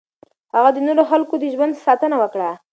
هغه 0.55 0.69
د 0.73 0.77
نورو 0.87 1.03
خلکو 1.11 1.33
د 1.39 1.43
ژوند 1.53 1.73
ساتنه 1.85 2.15
وکړه. 2.21 2.49